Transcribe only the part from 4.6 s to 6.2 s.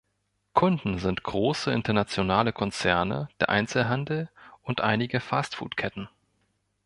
und einige Fast-Food-Ketten.